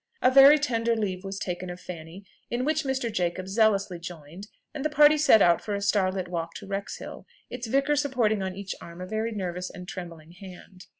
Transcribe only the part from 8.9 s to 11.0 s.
a very nervous and trembling hand.